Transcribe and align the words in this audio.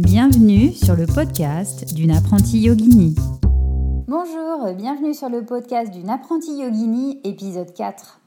Bienvenue 0.00 0.72
sur 0.72 0.96
le 0.96 1.06
podcast 1.06 1.94
d'une 1.94 2.10
apprentie 2.10 2.58
yogini. 2.58 3.14
Bonjour, 4.08 4.74
bienvenue 4.74 5.14
sur 5.14 5.28
le 5.28 5.44
podcast 5.44 5.92
d'une 5.92 6.10
apprentie 6.10 6.58
yogini, 6.58 7.20
épisode 7.22 7.72
4. 7.72 8.20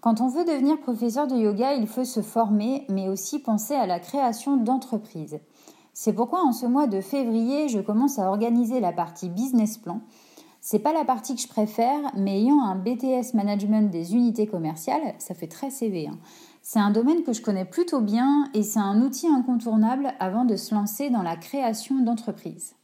Quand 0.00 0.20
on 0.20 0.26
veut 0.26 0.44
devenir 0.44 0.80
professeur 0.80 1.28
de 1.28 1.36
yoga, 1.36 1.74
il 1.74 1.86
faut 1.86 2.04
se 2.04 2.22
former, 2.22 2.86
mais 2.88 3.08
aussi 3.08 3.38
penser 3.38 3.74
à 3.74 3.86
la 3.86 4.00
création 4.00 4.56
d'entreprises. 4.56 5.38
C'est 5.92 6.12
pourquoi 6.12 6.44
en 6.44 6.50
ce 6.50 6.66
mois 6.66 6.88
de 6.88 7.00
février, 7.00 7.68
je 7.68 7.78
commence 7.78 8.18
à 8.18 8.28
organiser 8.28 8.80
la 8.80 8.90
partie 8.90 9.28
business 9.28 9.78
plan. 9.78 10.00
C'est 10.60 10.80
pas 10.80 10.92
la 10.92 11.04
partie 11.04 11.36
que 11.36 11.40
je 11.40 11.46
préfère, 11.46 12.00
mais 12.16 12.40
ayant 12.40 12.64
un 12.64 12.74
BTS 12.74 13.34
management 13.34 13.92
des 13.92 14.16
unités 14.16 14.48
commerciales, 14.48 15.14
ça 15.18 15.34
fait 15.34 15.46
très 15.46 15.70
CV. 15.70 16.08
Hein. 16.08 16.18
C'est 16.68 16.80
un 16.80 16.90
domaine 16.90 17.22
que 17.22 17.32
je 17.32 17.42
connais 17.42 17.64
plutôt 17.64 18.00
bien 18.00 18.50
et 18.52 18.64
c'est 18.64 18.80
un 18.80 19.00
outil 19.00 19.28
incontournable 19.28 20.12
avant 20.18 20.44
de 20.44 20.56
se 20.56 20.74
lancer 20.74 21.10
dans 21.10 21.22
la 21.22 21.36
création 21.36 22.00
d'entreprise. 22.02 22.74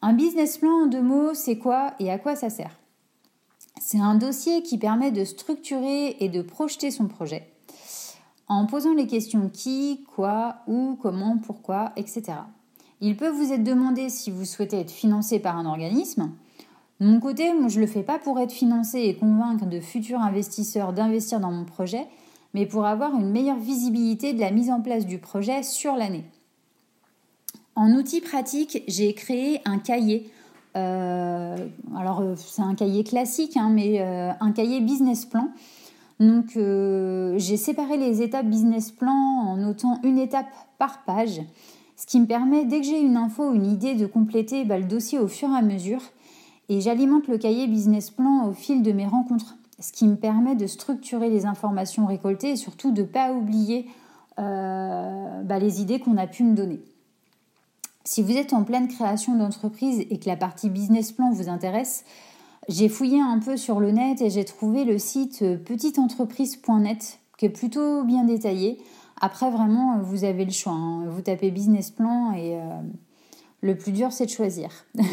Un 0.00 0.14
business 0.14 0.56
plan 0.56 0.84
en 0.84 0.86
deux 0.86 1.02
mots, 1.02 1.34
c'est 1.34 1.58
quoi 1.58 1.92
et 1.98 2.10
à 2.10 2.18
quoi 2.18 2.34
ça 2.34 2.48
sert? 2.48 2.80
C'est 3.78 4.00
un 4.00 4.14
dossier 4.14 4.62
qui 4.62 4.78
permet 4.78 5.10
de 5.10 5.22
structurer 5.26 6.16
et 6.20 6.30
de 6.30 6.40
projeter 6.40 6.90
son 6.90 7.06
projet 7.06 7.46
en 8.48 8.64
posant 8.64 8.94
les 8.94 9.06
questions 9.06 9.50
qui, 9.52 10.06
quoi, 10.16 10.56
où, 10.66 10.96
comment, 11.02 11.36
pourquoi, 11.36 11.92
etc. 11.96 12.38
Il 13.02 13.18
peut 13.18 13.28
vous 13.28 13.52
être 13.52 13.64
demandé 13.64 14.08
si 14.08 14.30
vous 14.30 14.46
souhaitez 14.46 14.80
être 14.80 14.90
financé 14.90 15.40
par 15.40 15.58
un 15.58 15.66
organisme. 15.66 16.30
De 17.00 17.06
mon 17.06 17.20
côté, 17.20 17.52
moi, 17.52 17.68
je 17.68 17.80
ne 17.80 17.84
le 17.84 17.90
fais 17.90 18.02
pas 18.02 18.18
pour 18.18 18.40
être 18.40 18.52
financé 18.52 19.00
et 19.00 19.14
convaincre 19.14 19.66
de 19.66 19.80
futurs 19.80 20.22
investisseurs 20.22 20.94
d'investir 20.94 21.38
dans 21.38 21.52
mon 21.52 21.66
projet, 21.66 22.08
mais 22.54 22.66
pour 22.66 22.86
avoir 22.86 23.14
une 23.14 23.30
meilleure 23.30 23.58
visibilité 23.58 24.32
de 24.32 24.40
la 24.40 24.52
mise 24.52 24.70
en 24.70 24.80
place 24.80 25.04
du 25.04 25.18
projet 25.18 25.62
sur 25.62 25.96
l'année. 25.96 26.24
En 27.76 27.92
outil 27.92 28.20
pratique, 28.20 28.84
j'ai 28.86 29.12
créé 29.14 29.60
un 29.64 29.78
cahier. 29.78 30.30
Euh, 30.76 31.56
alors 31.96 32.20
euh, 32.20 32.34
c'est 32.36 32.62
un 32.62 32.74
cahier 32.76 33.02
classique, 33.02 33.56
hein, 33.56 33.70
mais 33.70 34.00
euh, 34.00 34.30
un 34.40 34.52
cahier 34.52 34.80
business 34.80 35.24
plan. 35.24 35.48
Donc 36.20 36.56
j'ai 36.56 37.56
séparé 37.56 37.96
les 37.96 38.22
étapes 38.22 38.46
business 38.46 38.92
plan 38.92 39.10
en 39.10 39.56
notant 39.56 39.98
une 40.04 40.18
étape 40.18 40.46
par 40.78 41.02
page, 41.02 41.42
ce 41.96 42.06
qui 42.06 42.20
me 42.20 42.26
permet 42.26 42.64
dès 42.64 42.80
que 42.80 42.86
j'ai 42.86 43.00
une 43.00 43.16
info 43.16 43.52
une 43.52 43.66
idée 43.66 43.96
de 43.96 44.06
compléter 44.06 44.64
bah, 44.64 44.78
le 44.78 44.84
dossier 44.84 45.18
au 45.18 45.26
fur 45.26 45.50
et 45.50 45.56
à 45.56 45.60
mesure. 45.60 46.00
Et 46.68 46.80
j'alimente 46.80 47.26
le 47.26 47.36
cahier 47.36 47.66
business 47.66 48.10
plan 48.10 48.48
au 48.48 48.52
fil 48.52 48.82
de 48.82 48.92
mes 48.92 49.06
rencontres 49.06 49.56
ce 49.78 49.92
qui 49.92 50.06
me 50.06 50.16
permet 50.16 50.54
de 50.54 50.66
structurer 50.66 51.30
les 51.30 51.46
informations 51.46 52.06
récoltées 52.06 52.50
et 52.50 52.56
surtout 52.56 52.92
de 52.92 53.02
ne 53.02 53.06
pas 53.06 53.32
oublier 53.32 53.88
euh, 54.38 55.42
bah, 55.42 55.58
les 55.58 55.80
idées 55.80 56.00
qu'on 56.00 56.16
a 56.16 56.26
pu 56.26 56.44
me 56.44 56.54
donner. 56.54 56.80
Si 58.04 58.22
vous 58.22 58.32
êtes 58.32 58.52
en 58.52 58.64
pleine 58.64 58.88
création 58.88 59.34
d'entreprise 59.36 60.04
et 60.10 60.18
que 60.18 60.28
la 60.28 60.36
partie 60.36 60.68
business 60.68 61.12
plan 61.12 61.30
vous 61.30 61.48
intéresse, 61.48 62.04
j'ai 62.68 62.88
fouillé 62.88 63.20
un 63.20 63.38
peu 63.38 63.56
sur 63.56 63.80
le 63.80 63.90
net 63.90 64.20
et 64.20 64.30
j'ai 64.30 64.44
trouvé 64.44 64.84
le 64.84 64.98
site 64.98 65.44
petiteentreprise.net 65.64 67.18
qui 67.38 67.46
est 67.46 67.50
plutôt 67.50 68.04
bien 68.04 68.24
détaillé. 68.24 68.78
Après, 69.20 69.50
vraiment, 69.50 69.98
vous 69.98 70.24
avez 70.24 70.44
le 70.44 70.50
choix. 70.50 70.72
Hein. 70.72 71.06
Vous 71.08 71.22
tapez 71.22 71.50
business 71.50 71.90
plan 71.90 72.32
et 72.32 72.56
euh, 72.56 72.80
le 73.62 73.76
plus 73.76 73.92
dur, 73.92 74.12
c'est 74.12 74.26
de 74.26 74.30
choisir. 74.30 74.70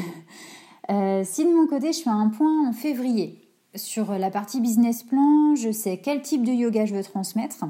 Euh, 0.90 1.22
si 1.24 1.46
de 1.46 1.52
mon 1.52 1.68
côté, 1.68 1.94
je 1.94 2.02
fais 2.02 2.10
un 2.10 2.28
point 2.28 2.68
en 2.68 2.74
février, 2.74 3.41
sur 3.76 4.12
la 4.14 4.30
partie 4.30 4.60
business 4.60 5.04
plan, 5.04 5.56
je 5.56 5.72
sais 5.72 5.98
quel 5.98 6.22
type 6.22 6.44
de 6.44 6.52
yoga 6.52 6.86
je 6.86 6.94
veux 6.94 7.04
transmettre, 7.04 7.66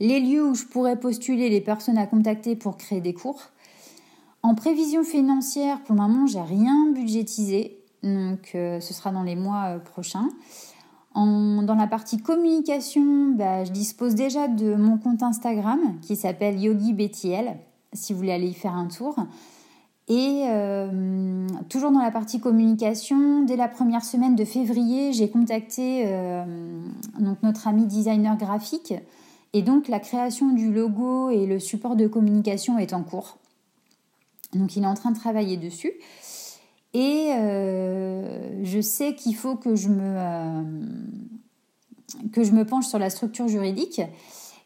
les 0.00 0.20
lieux 0.20 0.44
où 0.44 0.54
je 0.54 0.64
pourrais 0.64 0.98
postuler 0.98 1.48
les 1.48 1.60
personnes 1.60 1.98
à 1.98 2.06
contacter 2.06 2.56
pour 2.56 2.76
créer 2.76 3.00
des 3.00 3.14
cours. 3.14 3.40
En 4.42 4.54
prévision 4.54 5.02
financière, 5.02 5.82
pour 5.82 5.94
le 5.96 6.02
moment, 6.02 6.26
j'ai 6.26 6.40
rien 6.40 6.92
budgétisé, 6.92 7.78
donc 8.02 8.52
euh, 8.54 8.80
ce 8.80 8.94
sera 8.94 9.10
dans 9.10 9.22
les 9.22 9.36
mois 9.36 9.76
euh, 9.76 9.78
prochains. 9.78 10.28
dans 11.14 11.76
la 11.76 11.86
partie 11.86 12.18
communication, 12.18 13.32
bah, 13.34 13.64
je 13.64 13.72
dispose 13.72 14.14
déjà 14.14 14.48
de 14.48 14.74
mon 14.74 14.98
compte 14.98 15.22
Instagram 15.22 15.80
qui 16.02 16.14
s'appelle 16.14 16.60
YogiBTL, 16.60 17.56
si 17.92 18.12
vous 18.12 18.18
voulez 18.18 18.32
aller 18.32 18.48
y 18.48 18.54
faire 18.54 18.74
un 18.74 18.86
tour. 18.86 19.16
Et 20.08 20.44
euh, 20.48 21.48
toujours 21.68 21.90
dans 21.90 22.00
la 22.00 22.12
partie 22.12 22.38
communication, 22.38 23.42
dès 23.42 23.56
la 23.56 23.66
première 23.66 24.04
semaine 24.04 24.36
de 24.36 24.44
février, 24.44 25.12
j'ai 25.12 25.28
contacté 25.28 26.04
euh, 26.06 26.44
donc 27.18 27.42
notre 27.42 27.66
ami 27.66 27.86
designer 27.86 28.36
graphique. 28.36 28.94
Et 29.52 29.62
donc 29.62 29.88
la 29.88 29.98
création 29.98 30.52
du 30.52 30.72
logo 30.72 31.30
et 31.30 31.46
le 31.46 31.58
support 31.58 31.96
de 31.96 32.06
communication 32.06 32.78
est 32.78 32.92
en 32.92 33.02
cours. 33.02 33.38
Donc 34.54 34.76
il 34.76 34.84
est 34.84 34.86
en 34.86 34.94
train 34.94 35.10
de 35.10 35.18
travailler 35.18 35.56
dessus. 35.56 35.92
Et 36.94 37.30
euh, 37.32 38.64
je 38.64 38.80
sais 38.80 39.16
qu'il 39.16 39.34
faut 39.34 39.56
que 39.56 39.74
je, 39.74 39.88
me, 39.88 40.62
que 42.32 42.44
je 42.44 42.52
me 42.52 42.64
penche 42.64 42.86
sur 42.86 43.00
la 43.00 43.10
structure 43.10 43.48
juridique. 43.48 44.00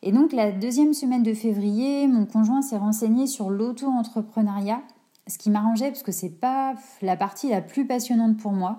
Et 0.03 0.12
donc 0.12 0.33
la 0.33 0.53
deuxième 0.53 0.93
semaine 0.93 1.22
de 1.22 1.33
février, 1.33 2.07
mon 2.07 2.27
conjoint 2.27 2.61
s'est 2.61 2.77
renseigné 2.77 3.27
sur 3.27 3.49
l'auto-entrepreneuriat 3.49 4.83
ce 5.31 5.39
qui 5.39 5.51
m'arrangeait 5.51 5.89
parce 5.89 6.03
que 6.03 6.13
c'est 6.13 6.29
pas 6.29 6.75
la 7.01 7.17
partie 7.17 7.49
la 7.49 7.63
plus 7.63 7.87
passionnante 7.87 8.37
pour 8.37 8.53
moi. 8.53 8.79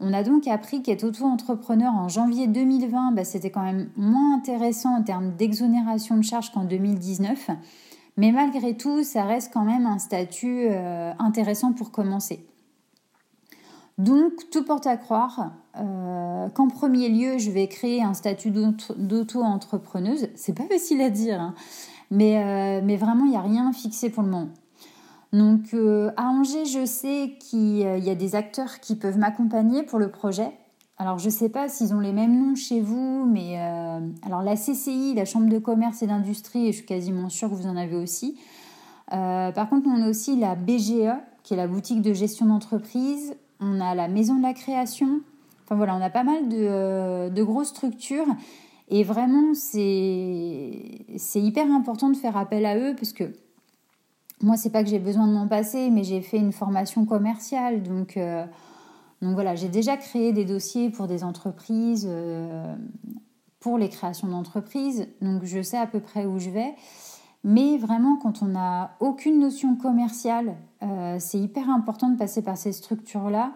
On 0.00 0.12
a 0.12 0.22
donc 0.22 0.46
appris 0.46 0.82
qu'être 0.82 1.04
auto-entrepreneur 1.04 1.92
en 1.94 2.08
janvier 2.08 2.48
2020, 2.48 3.12
bah, 3.12 3.24
c'était 3.24 3.50
quand 3.50 3.62
même 3.62 3.88
moins 3.96 4.34
intéressant 4.34 4.96
en 4.96 5.02
termes 5.02 5.32
d'exonération 5.36 6.16
de 6.16 6.22
charges 6.22 6.52
qu'en 6.52 6.64
2019. 6.64 7.50
Mais 8.18 8.32
malgré 8.32 8.76
tout, 8.76 9.02
ça 9.02 9.24
reste 9.24 9.52
quand 9.52 9.64
même 9.64 9.86
un 9.86 9.98
statut 9.98 10.66
euh, 10.70 11.12
intéressant 11.18 11.72
pour 11.72 11.92
commencer. 11.92 12.44
Donc, 13.98 14.50
tout 14.50 14.64
porte 14.64 14.86
à 14.86 14.98
croire 14.98 15.52
euh, 15.78 16.48
qu'en 16.50 16.68
premier 16.68 17.08
lieu, 17.08 17.38
je 17.38 17.50
vais 17.50 17.66
créer 17.66 18.02
un 18.02 18.12
statut 18.12 18.50
d'auto-entrepreneuse. 18.50 20.28
C'est 20.34 20.54
pas 20.54 20.64
facile 20.64 21.00
à 21.00 21.08
dire, 21.08 21.40
hein. 21.40 21.54
mais, 22.10 22.42
euh, 22.42 22.80
mais 22.84 22.96
vraiment, 22.96 23.24
il 23.24 23.30
n'y 23.30 23.36
a 23.36 23.42
rien 23.42 23.72
fixé 23.72 24.10
pour 24.10 24.22
le 24.22 24.28
moment. 24.28 24.50
Donc 25.36 25.74
euh, 25.74 26.10
à 26.16 26.30
Angers, 26.30 26.64
je 26.64 26.86
sais 26.86 27.34
qu'il 27.38 27.80
y 27.80 28.10
a 28.10 28.14
des 28.14 28.34
acteurs 28.34 28.80
qui 28.80 28.96
peuvent 28.96 29.18
m'accompagner 29.18 29.82
pour 29.82 29.98
le 29.98 30.10
projet. 30.10 30.50
Alors 30.96 31.18
je 31.18 31.26
ne 31.26 31.30
sais 31.30 31.50
pas 31.50 31.68
s'ils 31.68 31.94
ont 31.94 32.00
les 32.00 32.14
mêmes 32.14 32.38
noms 32.38 32.54
chez 32.54 32.80
vous, 32.80 33.26
mais 33.26 33.60
euh, 33.60 34.00
alors 34.24 34.40
la 34.40 34.56
CCI, 34.56 35.12
la 35.14 35.26
Chambre 35.26 35.50
de 35.50 35.58
commerce 35.58 36.02
et 36.02 36.06
d'industrie, 36.06 36.68
je 36.68 36.78
suis 36.78 36.86
quasiment 36.86 37.28
sûre 37.28 37.50
que 37.50 37.54
vous 37.54 37.66
en 37.66 37.76
avez 37.76 37.96
aussi. 37.96 38.38
Euh, 39.12 39.52
par 39.52 39.68
contre, 39.68 39.86
on 39.88 40.02
a 40.02 40.08
aussi 40.08 40.36
la 40.36 40.54
BGE, 40.54 41.12
qui 41.42 41.52
est 41.52 41.58
la 41.58 41.68
boutique 41.68 42.00
de 42.00 42.14
gestion 42.14 42.46
d'entreprise. 42.46 43.34
On 43.60 43.78
a 43.78 43.94
la 43.94 44.08
Maison 44.08 44.36
de 44.36 44.42
la 44.42 44.54
création. 44.54 45.20
Enfin 45.64 45.76
voilà, 45.76 45.96
on 45.96 46.00
a 46.00 46.08
pas 46.08 46.24
mal 46.24 46.48
de, 46.48 47.28
de 47.28 47.42
grosses 47.42 47.68
structures. 47.68 48.26
Et 48.88 49.04
vraiment, 49.04 49.52
c'est 49.52 51.04
hyper 51.34 51.70
important 51.70 52.08
de 52.08 52.16
faire 52.16 52.38
appel 52.38 52.64
à 52.64 52.78
eux 52.78 52.94
parce 52.96 53.12
que 53.12 53.24
moi, 54.42 54.56
c'est 54.56 54.70
pas 54.70 54.82
que 54.82 54.90
j'ai 54.90 54.98
besoin 54.98 55.26
de 55.26 55.32
m'en 55.32 55.48
passer, 55.48 55.90
mais 55.90 56.04
j'ai 56.04 56.20
fait 56.20 56.36
une 56.36 56.52
formation 56.52 57.06
commerciale. 57.06 57.82
Donc, 57.82 58.16
euh, 58.16 58.44
donc 59.22 59.32
voilà, 59.34 59.54
j'ai 59.54 59.68
déjà 59.68 59.96
créé 59.96 60.32
des 60.32 60.44
dossiers 60.44 60.90
pour 60.90 61.06
des 61.06 61.24
entreprises, 61.24 62.06
euh, 62.08 62.74
pour 63.60 63.78
les 63.78 63.88
créations 63.88 64.28
d'entreprises. 64.28 65.08
Donc, 65.22 65.44
je 65.44 65.62
sais 65.62 65.78
à 65.78 65.86
peu 65.86 66.00
près 66.00 66.26
où 66.26 66.38
je 66.38 66.50
vais. 66.50 66.74
Mais 67.44 67.78
vraiment, 67.78 68.16
quand 68.16 68.42
on 68.42 68.48
n'a 68.48 68.96
aucune 69.00 69.38
notion 69.38 69.76
commerciale, 69.76 70.56
euh, 70.82 71.16
c'est 71.18 71.38
hyper 71.38 71.70
important 71.70 72.10
de 72.10 72.16
passer 72.16 72.42
par 72.42 72.58
ces 72.58 72.72
structures-là 72.72 73.52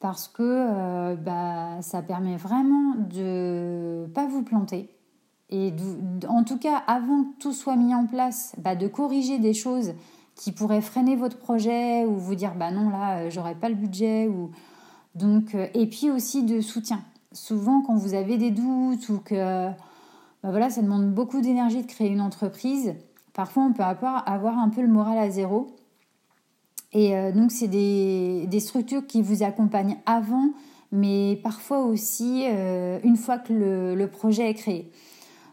parce 0.00 0.28
que 0.28 1.14
bah, 1.14 1.80
ça 1.80 2.02
permet 2.02 2.36
vraiment 2.36 2.94
de 2.94 4.06
pas 4.14 4.26
vous 4.26 4.42
planter. 4.42 4.90
Et 5.54 5.72
en 6.28 6.42
tout 6.42 6.58
cas, 6.58 6.82
avant 6.88 7.22
que 7.22 7.38
tout 7.38 7.52
soit 7.52 7.76
mis 7.76 7.94
en 7.94 8.06
place, 8.06 8.56
bah, 8.58 8.74
de 8.74 8.88
corriger 8.88 9.38
des 9.38 9.54
choses 9.54 9.92
qui 10.34 10.50
pourraient 10.50 10.80
freiner 10.80 11.14
votre 11.14 11.38
projet 11.38 12.04
ou 12.04 12.16
vous 12.16 12.34
dire 12.34 12.56
bah 12.56 12.72
non 12.72 12.90
là 12.90 13.18
euh, 13.18 13.30
j'aurais 13.30 13.54
pas 13.54 13.68
le 13.68 13.76
budget 13.76 14.26
ou 14.26 14.50
donc 15.14 15.54
euh, 15.54 15.68
et 15.74 15.86
puis 15.86 16.10
aussi 16.10 16.42
de 16.42 16.60
soutien. 16.60 17.02
Souvent 17.30 17.82
quand 17.82 17.94
vous 17.94 18.14
avez 18.14 18.36
des 18.36 18.50
doutes 18.50 19.08
ou 19.10 19.18
que 19.18 19.36
bah 19.36 20.50
voilà 20.50 20.70
ça 20.70 20.82
demande 20.82 21.14
beaucoup 21.14 21.40
d'énergie 21.40 21.82
de 21.82 21.86
créer 21.86 22.08
une 22.08 22.20
entreprise, 22.20 22.94
parfois 23.32 23.62
on 23.62 23.72
peut 23.72 23.84
avoir, 23.84 24.58
un 24.58 24.70
peu 24.70 24.82
le 24.82 24.88
moral 24.88 25.18
à 25.18 25.30
zéro. 25.30 25.68
Et 26.92 27.16
euh, 27.16 27.30
donc 27.30 27.52
c'est 27.52 27.68
des, 27.68 28.48
des, 28.48 28.60
structures 28.60 29.06
qui 29.06 29.22
vous 29.22 29.44
accompagnent 29.44 29.98
avant, 30.04 30.50
mais 30.90 31.38
parfois 31.44 31.82
aussi 31.82 32.44
une 32.44 33.16
fois 33.16 33.38
que 33.38 33.52
le, 33.52 33.94
le 33.94 34.08
projet 34.08 34.50
est 34.50 34.54
créé. 34.54 34.90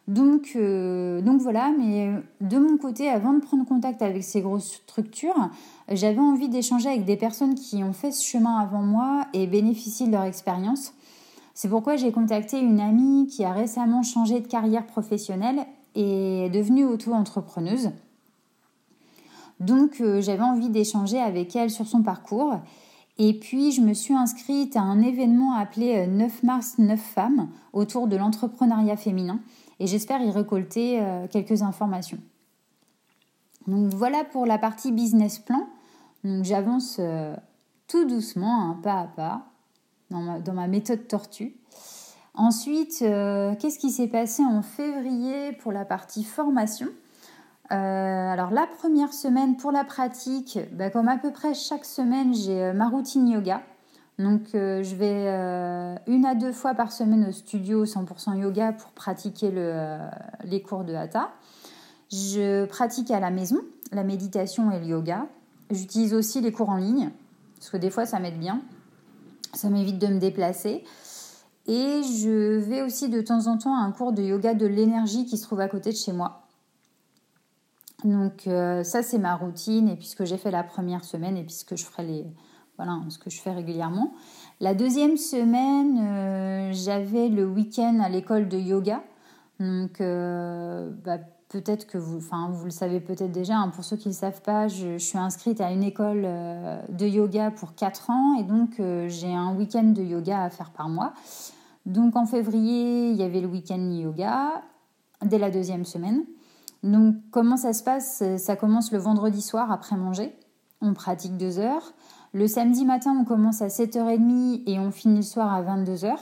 Donc, 0.08 0.54
euh, 0.56 1.22
donc 1.22 1.42
voilà, 1.42 1.72
mais 1.78 2.12
de 2.42 2.58
mon 2.58 2.78
côté, 2.78 3.08
avant 3.08 3.34
de 3.34 3.40
prendre 3.40 3.66
contact 3.66 4.02
avec 4.02 4.24
ces 4.24 4.42
grosses 4.42 4.82
structures, 4.88 5.50
j'avais 5.90 6.20
envie 6.20 6.50
d'échanger 6.50 6.90
avec 6.90 7.06
des 7.06 7.18
personnes 7.18 7.56
qui 7.56 7.84
ont 7.84 7.94
fait 7.94 8.12
ce 8.12 8.26
chemin 8.26 8.58
avant 8.58 8.82
moi 8.82 9.28
et 9.34 9.48
bénéficient 9.48 10.08
de 10.08 10.12
leur 10.12 10.24
expérience. 10.24 10.94
C'est 11.54 11.70
pourquoi 11.70 11.96
j'ai 11.96 12.12
contacté 12.12 12.60
une 12.60 12.80
amie 12.80 13.28
qui 13.28 13.46
a 13.46 13.54
récemment 13.54 14.04
changé 14.04 14.40
de 14.40 14.48
carrière 14.48 14.88
professionnelle 14.88 15.60
et 15.96 16.46
est 16.46 16.50
devenue 16.50 16.86
auto-entrepreneuse. 16.86 17.92
Donc 19.60 20.02
j'avais 20.20 20.42
envie 20.42 20.70
d'échanger 20.70 21.20
avec 21.20 21.56
elle 21.56 21.70
sur 21.70 21.86
son 21.86 22.02
parcours. 22.02 22.56
Et 23.20 23.34
puis 23.34 23.72
je 23.72 23.82
me 23.82 23.94
suis 23.94 24.16
inscrite 24.16 24.76
à 24.76 24.82
un 24.82 25.02
événement 25.02 25.54
appelé 25.54 26.08
9 26.08 26.44
mars 26.44 26.76
9 26.80 27.00
femmes 27.00 27.50
autour 27.74 28.08
de 28.08 28.16
l'entrepreneuriat 28.16 28.98
féminin 28.98 29.40
et 29.82 29.88
j'espère 29.88 30.22
y 30.22 30.30
récolter 30.30 31.04
quelques 31.32 31.64
informations. 31.64 32.20
Donc 33.68 33.94
voilà 33.94 34.24
pour 34.24 34.46
la 34.46 34.58
partie 34.58 34.92
business 34.92 35.40
plan. 35.40 35.68
Donc 36.24 36.44
j'avance 36.44 37.00
tout 37.92 38.06
doucement, 38.06 38.70
un 38.70 38.74
pas 38.76 39.02
à 39.02 39.08
pas, 39.08 39.52
dans 40.12 40.54
ma, 40.54 40.68
méthode 40.68 41.08
tortue. 41.08 41.56
Ensuite, 42.34 43.00
euh, 43.02 43.56
qu'est-ce 43.56 43.80
qui 43.80 43.90
s'est 43.90 44.08
passé 44.08 44.44
en 44.44 44.62
février 44.62 45.52
pour 45.54 45.72
la 45.72 45.84
partie 45.84 46.24
formation? 46.24 46.88
Euh, 47.72 47.76
Alors 47.76 48.52
la 48.52 48.68
première 48.68 49.14
semaine 49.14 49.58
pour 49.58 49.72
la 49.72 49.84
pratique, 49.84 50.60
bah, 50.72 50.90
comme 50.90 51.10
à 51.10 51.18
peu 51.18 51.32
près 51.32 51.54
chaque 51.54 51.86
semaine, 51.86 52.34
j'ai 52.34 52.62
euh, 52.62 52.74
ma 52.74 52.88
routine 52.88 53.28
yoga. 53.28 53.62
Donc 54.22 54.42
je 54.54 54.96
vais 54.96 55.28
une 56.08 56.26
à 56.26 56.36
deux 56.36 56.52
fois 56.52 56.74
par 56.74 56.92
semaine 56.92 57.28
au 57.30 57.32
studio 57.32 57.86
100% 57.86 58.40
yoga 58.40 58.74
pour 58.74 58.92
pratiquer 58.92 59.52
le, 59.52 59.98
les 60.44 60.62
cours 60.62 60.84
de 60.84 60.94
hatha. 60.94 61.32
Je 62.12 62.66
pratique 62.66 63.10
à 63.10 63.20
la 63.20 63.32
maison 63.32 63.62
la 63.92 64.04
méditation 64.04 64.72
et 64.72 64.80
le 64.80 64.86
yoga. 64.86 65.28
J'utilise 65.70 66.14
aussi 66.14 66.42
les 66.42 66.52
cours 66.52 66.70
en 66.70 66.78
ligne 66.78 67.12
parce 67.58 67.70
que 67.70 67.78
des 67.78 67.90
fois 67.90 68.06
ça 68.06 68.20
m'aide 68.20 68.40
bien. 68.40 68.62
Ça 69.54 69.70
m'évite 69.70 70.00
de 70.00 70.08
me 70.08 70.20
déplacer. 70.20 70.84
Et 71.68 72.02
je 72.04 72.58
vais 72.58 72.82
aussi 72.82 73.10
de 73.10 73.22
temps 73.22 73.48
en 73.48 73.58
temps 73.58 73.76
à 73.76 73.82
un 73.82 73.92
cours 73.92 74.14
de 74.14 74.24
yoga 74.24 74.54
de 74.54 74.66
l'énergie 74.66 75.26
qui 75.26 75.38
se 75.38 75.44
trouve 75.44 75.60
à 75.60 75.68
côté 75.68 75.92
de 75.92 75.96
chez 75.96 76.12
moi. 76.12 76.48
Donc 78.04 78.48
euh, 78.48 78.84
ça 78.84 79.04
c'est 79.04 79.20
ma 79.20 79.36
routine 79.36 79.90
et 79.90 79.96
puisque 79.96 80.24
j'ai 80.24 80.38
fait 80.38 80.52
la 80.52 80.64
première 80.64 81.04
semaine 81.04 81.38
et 81.38 81.44
puisque 81.44 81.76
je 81.76 81.86
ferai 81.86 82.04
les 82.04 82.26
voilà 82.84 83.00
ce 83.10 83.20
que 83.20 83.30
je 83.30 83.40
fais 83.40 83.52
régulièrement. 83.52 84.12
La 84.60 84.74
deuxième 84.74 85.16
semaine 85.16 86.00
euh, 86.02 86.72
j'avais 86.74 87.30
le 87.30 87.46
week-end 87.46 88.00
à 88.04 88.10
l'école 88.10 88.48
de 88.48 88.58
yoga. 88.58 89.04
Donc 89.60 90.02
euh, 90.02 90.90
bah, 91.06 91.20
peut-être 91.50 91.86
que 91.86 92.00
vous, 92.00 92.18
enfin, 92.18 92.50
vous 92.50 92.66
le 92.66 92.72
savez 92.72 93.00
peut-être 93.00 93.32
déjà, 93.32 93.58
hein, 93.58 93.70
pour 93.70 93.84
ceux 93.84 93.98
qui 93.98 94.08
ne 94.08 94.14
le 94.14 94.18
savent 94.18 94.42
pas, 94.42 94.68
je, 94.68 94.98
suis 94.98 95.20
inscrite 95.20 95.62
à 95.62 95.72
une 95.72 95.84
école 95.84 96.24
euh, 96.26 96.82
de 96.90 97.06
yoga 97.06 97.52
pour 97.52 97.76
4 97.76 98.10
ans 98.10 98.40
et 98.40 98.44
donc 98.44 98.82
j'ai 99.10 99.32
un 99.32 99.56
week-end 99.56 99.84
de 99.84 100.02
yoga 100.02 100.42
à 100.44 100.50
faire 100.50 100.72
par 100.72 100.90
mois. 100.90 101.14
Donc 101.86 102.16
en 102.16 102.26
février, 102.26 103.12
il 103.12 103.16
y 103.16 103.24
avait 103.24 103.42
le 103.42 103.48
week-end 103.48 103.92
yoga 103.92 104.64
dès 105.24 105.38
la 105.38 105.52
deuxième 105.52 105.86
semaine. 105.86 106.24
Donc 106.82 107.16
comment 107.30 107.58
ça 107.58 107.74
se 107.74 107.84
passe? 107.84 108.24
Ça 108.38 108.56
commence 108.56 108.92
le 108.92 108.98
vendredi 108.98 109.44
soir 109.44 109.72
après 109.72 109.96
manger. 109.96 110.34
On 110.82 110.96
pratique 110.96 111.38
2 111.38 111.60
heures. 111.60 111.94
Le 112.34 112.48
samedi 112.48 112.86
matin, 112.86 113.16
on 113.20 113.26
commence 113.26 113.62
à 113.62 113.68
7h30 113.68 114.64
et 114.66 114.80
on 114.80 114.92
finit 114.92 115.18
le 115.18 115.22
soir 115.22 115.54
à 115.54 115.62
22h. 115.62 116.16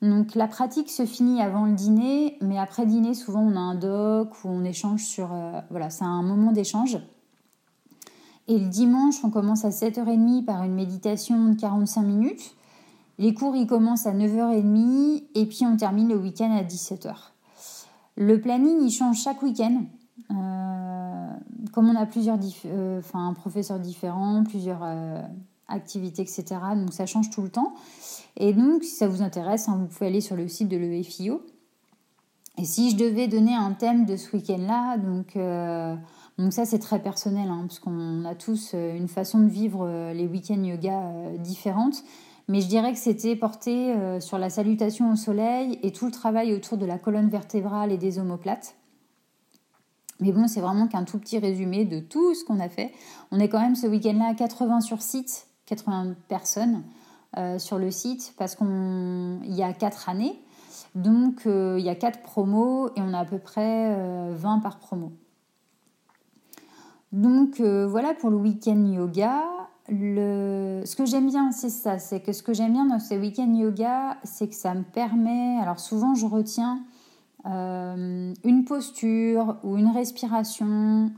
Donc 0.00 0.34
la 0.34 0.48
pratique 0.48 0.90
se 0.90 1.04
finit 1.04 1.42
avant 1.42 1.66
le 1.66 1.72
dîner, 1.72 2.38
mais 2.40 2.58
après 2.58 2.86
dîner, 2.86 3.14
souvent 3.14 3.40
on 3.40 3.54
a 3.56 3.60
un 3.60 3.74
doc 3.74 4.30
où 4.44 4.48
on 4.48 4.64
échange 4.64 5.04
sur... 5.04 5.32
Euh, 5.32 5.60
voilà, 5.70 5.90
c'est 5.90 6.04
un 6.04 6.22
moment 6.22 6.52
d'échange. 6.52 6.98
Et 8.48 8.58
le 8.58 8.68
dimanche, 8.68 9.16
on 9.22 9.30
commence 9.30 9.64
à 9.64 9.70
7h30 9.70 10.44
par 10.44 10.62
une 10.62 10.74
méditation 10.74 11.50
de 11.50 11.60
45 11.60 12.02
minutes. 12.02 12.54
Les 13.18 13.32
cours, 13.32 13.54
ils 13.54 13.66
commencent 13.66 14.06
à 14.06 14.12
9h30 14.12 15.24
et 15.34 15.46
puis 15.46 15.60
on 15.62 15.76
termine 15.76 16.08
le 16.08 16.16
week-end 16.16 16.54
à 16.56 16.62
17h. 16.62 17.14
Le 18.16 18.40
planning, 18.40 18.82
il 18.82 18.90
change 18.90 19.22
chaque 19.22 19.42
week-end. 19.42 19.82
Euh, 20.30 20.93
comme 21.72 21.88
on 21.88 21.96
a 21.96 22.06
plusieurs 22.06 22.38
euh, 22.66 22.98
enfin, 22.98 23.32
professeurs 23.34 23.78
différents, 23.78 24.44
plusieurs 24.44 24.82
activités, 25.68 26.22
etc. 26.22 26.44
Donc 26.76 26.92
ça 26.92 27.06
change 27.06 27.30
tout 27.30 27.42
le 27.42 27.50
temps. 27.50 27.74
Et 28.36 28.52
donc, 28.52 28.84
si 28.84 28.94
ça 28.94 29.08
vous 29.08 29.22
intéresse, 29.22 29.68
hein, 29.68 29.76
vous 29.78 29.86
pouvez 29.86 30.06
aller 30.06 30.20
sur 30.20 30.36
le 30.36 30.48
site 30.48 30.68
de 30.68 30.76
l'EFIO. 30.76 31.42
Et 32.56 32.64
si 32.64 32.90
je 32.90 32.96
devais 32.96 33.26
donner 33.26 33.54
un 33.54 33.72
thème 33.72 34.04
de 34.04 34.16
ce 34.16 34.36
week-end-là, 34.36 34.96
donc, 34.98 35.36
euh, 35.36 35.96
donc 36.38 36.52
ça 36.52 36.64
c'est 36.64 36.78
très 36.78 37.00
personnel, 37.00 37.48
hein, 37.48 37.64
parce 37.66 37.80
qu'on 37.80 38.24
a 38.24 38.34
tous 38.36 38.72
euh, 38.74 38.96
une 38.96 39.08
façon 39.08 39.40
de 39.40 39.48
vivre 39.48 39.86
euh, 39.86 40.12
les 40.12 40.26
week-ends 40.26 40.62
yoga 40.62 41.02
différentes. 41.38 42.04
Mais 42.46 42.60
je 42.60 42.68
dirais 42.68 42.92
que 42.92 42.98
c'était 42.98 43.36
porté 43.36 43.94
sur 44.20 44.36
la 44.36 44.50
salutation 44.50 45.10
au 45.10 45.16
soleil 45.16 45.78
et 45.82 45.92
tout 45.92 46.04
le 46.04 46.12
travail 46.12 46.52
autour 46.52 46.76
de 46.76 46.84
la 46.84 46.98
colonne 46.98 47.30
vertébrale 47.30 47.90
et 47.90 47.96
des 47.96 48.18
omoplates. 48.18 48.76
Mais 50.24 50.32
bon, 50.32 50.48
c'est 50.48 50.60
vraiment 50.60 50.88
qu'un 50.88 51.04
tout 51.04 51.18
petit 51.18 51.38
résumé 51.38 51.84
de 51.84 52.00
tout 52.00 52.34
ce 52.34 52.44
qu'on 52.44 52.58
a 52.58 52.68
fait. 52.68 52.92
On 53.30 53.38
est 53.38 53.48
quand 53.48 53.60
même 53.60 53.76
ce 53.76 53.86
week-end-là 53.86 54.30
à 54.30 54.34
80 54.34 54.80
sur 54.80 55.02
site, 55.02 55.46
80 55.66 56.14
personnes. 56.28 56.82
Euh, 57.36 57.58
sur 57.58 57.78
le 57.78 57.90
site 57.90 58.32
parce 58.38 58.54
qu'il 58.54 59.54
y 59.54 59.62
a 59.64 59.72
quatre 59.72 60.08
années. 60.08 60.40
Donc 60.94 61.46
euh, 61.46 61.74
il 61.80 61.84
y 61.84 61.88
a 61.88 61.96
quatre 61.96 62.22
promos 62.22 62.90
et 62.94 63.00
on 63.00 63.12
a 63.12 63.18
à 63.18 63.24
peu 63.24 63.38
près 63.38 63.92
20 64.30 64.58
euh, 64.58 64.60
par 64.60 64.78
promo. 64.78 65.10
Donc 67.10 67.60
voilà 67.60 68.14
pour 68.14 68.30
le 68.30 68.36
week-end 68.36 68.84
yoga. 68.86 69.42
Le... 69.88 70.82
Ce 70.84 70.94
que 70.94 71.04
j'aime 71.06 71.26
bien, 71.26 71.50
c'est 71.50 71.70
ça, 71.70 71.98
c'est 71.98 72.20
que 72.20 72.32
ce 72.32 72.42
que 72.42 72.54
j'aime 72.54 72.72
bien 72.72 72.86
dans 72.86 73.00
ce 73.00 73.14
week-end 73.14 73.52
yoga, 73.52 74.16
c'est 74.22 74.48
que 74.48 74.54
ça 74.54 74.72
me 74.74 74.82
permet, 74.82 75.58
alors 75.60 75.80
souvent 75.80 76.14
je 76.14 76.26
retiens 76.26 76.82
une 77.44 78.64
posture 78.66 79.56
ou 79.64 79.76
une 79.76 79.88
respiration 79.88 81.10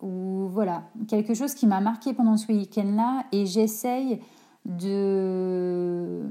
ou 0.00 0.48
voilà, 0.52 0.84
quelque 1.08 1.34
chose 1.34 1.54
qui 1.54 1.66
m'a 1.66 1.80
marqué 1.80 2.12
pendant 2.12 2.36
ce 2.36 2.52
week-end-là 2.52 3.24
et 3.32 3.46
j'essaye 3.46 4.20
de... 4.64 6.22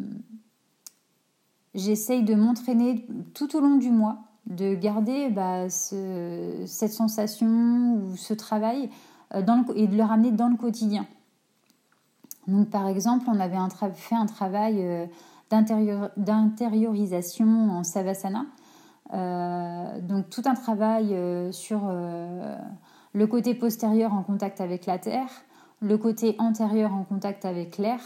J'essaye 1.74 2.24
de 2.24 2.36
m'entraîner 2.36 3.06
tout 3.34 3.58
au 3.58 3.60
long 3.60 3.76
du 3.76 3.92
mois, 3.92 4.20
de 4.46 4.76
garder 4.76 5.30
bah, 5.30 5.70
cette 5.70 6.94
sensation 6.94 7.96
ou 7.96 8.16
ce 8.16 8.34
travail 8.34 8.90
euh, 9.34 9.42
dans 9.42 9.66
et 9.76 9.88
de 9.88 9.98
le 9.98 10.04
ramener 10.04 10.32
dans 10.32 10.48
le 10.48 10.56
quotidien. 10.56 11.06
Donc, 12.48 12.70
par 12.70 12.88
exemple, 12.88 13.26
on 13.28 13.42
avait 13.42 13.58
fait 13.94 14.16
un 14.16 14.26
travail 14.26 14.86
euh, 14.86 15.06
d'intériorisation 15.50 17.72
en 17.72 17.84
Savasana. 17.84 18.46
Euh, 19.14 20.02
donc, 20.02 20.30
tout 20.30 20.42
un 20.46 20.56
travail 20.56 21.16
sur 21.52 21.92
le 23.14 23.28
côté 23.28 23.54
postérieur 23.54 24.14
en 24.14 24.24
contact 24.24 24.62
avec 24.62 24.86
la 24.86 24.98
terre, 25.00 25.30
le 25.82 25.98
côté 25.98 26.36
antérieur 26.40 26.94
en 26.94 27.04
contact 27.04 27.46
avec 27.46 27.78
l'air, 27.78 28.00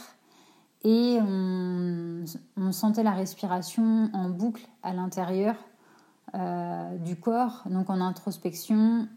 et 0.84 1.20
on, 1.22 2.24
sentait 2.72 3.04
la 3.04 3.12
respiration 3.12 4.10
en 4.14 4.30
boucle 4.30 4.66
à 4.84 4.94
l'intérieur 4.94 5.56
euh, 6.36 6.98
du 6.98 7.16
corps, 7.18 7.64
donc 7.70 7.90
en 7.90 8.00
introspection, 8.00 9.08